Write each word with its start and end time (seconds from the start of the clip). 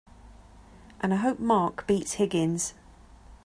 And 1.01 1.13
I 1.13 1.17
hope 1.17 1.37
Mark 1.39 1.85
beats 1.85 2.13
Higgins! 2.13 2.73